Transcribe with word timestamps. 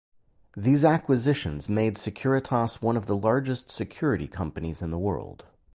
These 0.57 0.83
acquisitions 0.83 1.69
made 1.69 1.93
Securitas 1.95 2.81
one 2.81 2.97
of 2.97 3.05
the 3.05 3.15
largest 3.15 3.69
security 3.69 4.27
companies 4.27 4.81
in 4.81 4.89
the 4.89 4.97
world. 4.97 5.45